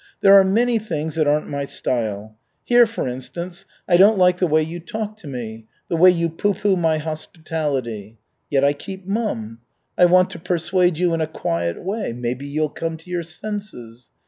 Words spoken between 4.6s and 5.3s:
you talk to